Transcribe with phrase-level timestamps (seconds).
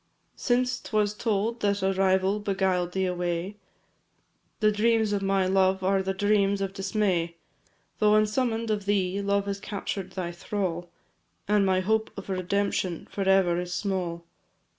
[0.35, 3.57] Since 'twas told that a rival beguil'd thee away,
[4.59, 7.35] The dreams of my love are the dreams of dismay;
[7.99, 10.89] Though unsummon'd of thee, love has captured thy thrall,
[11.47, 14.23] And my hope of redemption for ever is small.